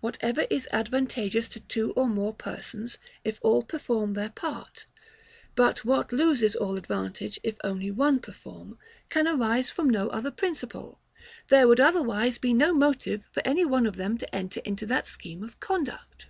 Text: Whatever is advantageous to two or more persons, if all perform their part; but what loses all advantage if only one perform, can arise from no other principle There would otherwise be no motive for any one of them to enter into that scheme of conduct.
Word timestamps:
Whatever 0.00 0.46
is 0.48 0.66
advantageous 0.72 1.46
to 1.48 1.60
two 1.60 1.90
or 1.90 2.06
more 2.08 2.32
persons, 2.32 2.96
if 3.22 3.38
all 3.42 3.62
perform 3.62 4.14
their 4.14 4.30
part; 4.30 4.86
but 5.54 5.84
what 5.84 6.10
loses 6.10 6.56
all 6.56 6.78
advantage 6.78 7.38
if 7.42 7.56
only 7.62 7.90
one 7.90 8.18
perform, 8.18 8.78
can 9.10 9.28
arise 9.28 9.68
from 9.68 9.90
no 9.90 10.08
other 10.08 10.30
principle 10.30 11.00
There 11.50 11.68
would 11.68 11.80
otherwise 11.80 12.38
be 12.38 12.54
no 12.54 12.72
motive 12.72 13.24
for 13.30 13.42
any 13.46 13.66
one 13.66 13.84
of 13.84 13.96
them 13.96 14.16
to 14.16 14.34
enter 14.34 14.62
into 14.64 14.86
that 14.86 15.06
scheme 15.06 15.44
of 15.44 15.60
conduct. 15.60 16.28